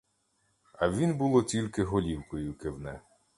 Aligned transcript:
А 0.73 0.89
він 0.89 1.17
було 1.17 1.43
тільки 1.43 1.83
голівкою 1.83 2.53
кивне. 2.53 3.01